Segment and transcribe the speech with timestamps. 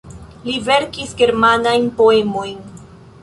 [0.45, 2.59] Li verkis germanajn poemojn.